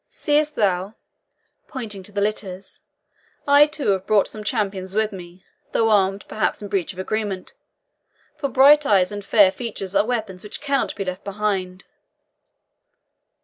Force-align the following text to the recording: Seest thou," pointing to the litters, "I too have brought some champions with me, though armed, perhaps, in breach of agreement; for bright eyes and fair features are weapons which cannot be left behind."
Seest 0.09 0.55
thou," 0.55 0.95
pointing 1.67 2.01
to 2.01 2.11
the 2.11 2.21
litters, 2.21 2.79
"I 3.47 3.67
too 3.67 3.89
have 3.89 4.07
brought 4.07 4.27
some 4.27 4.43
champions 4.43 4.95
with 4.95 5.11
me, 5.11 5.45
though 5.73 5.91
armed, 5.91 6.25
perhaps, 6.27 6.59
in 6.59 6.69
breach 6.69 6.91
of 6.91 6.97
agreement; 6.97 7.53
for 8.35 8.49
bright 8.49 8.83
eyes 8.83 9.11
and 9.11 9.23
fair 9.23 9.51
features 9.51 9.93
are 9.93 10.03
weapons 10.07 10.43
which 10.43 10.59
cannot 10.59 10.95
be 10.95 11.05
left 11.05 11.23
behind." 11.23 11.83